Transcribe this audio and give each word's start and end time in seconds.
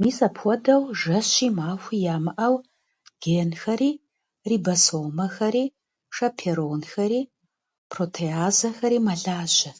Мис 0.00 0.18
апхуэдэу 0.26 0.82
жэщи 1.00 1.48
махуи 1.56 1.98
ямыӏэу 2.14 2.54
генхэри, 3.22 3.90
рибосомэхэри, 4.48 5.64
шэперонхэри, 6.14 7.20
протеазэхэри 7.90 8.98
мэлажьэ. 9.06 9.72